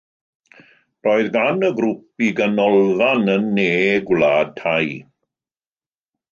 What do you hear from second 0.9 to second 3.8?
Roedd gan y grŵp ei ganolfan yn Ne